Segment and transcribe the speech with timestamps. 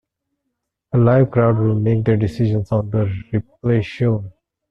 [0.93, 4.33] A live crowd will make their decision on the replay shown.